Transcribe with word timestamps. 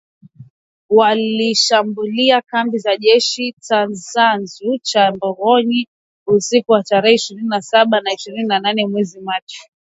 walishambulia 0.89 2.41
kambi 2.41 2.77
za 2.77 2.97
jeshi 2.97 3.53
Tchanzu 3.53 4.79
na 4.95 5.09
Runyonyi 5.09 5.87
usiku 6.27 6.71
wa 6.71 6.83
tarehe 6.83 7.15
ishirini 7.15 7.47
na 7.49 7.61
saba 7.61 8.01
na 8.01 8.13
ishirini 8.13 8.43
na 8.47 8.59
nane 8.59 8.87
mwezi 8.87 9.19
Machi 9.21 9.69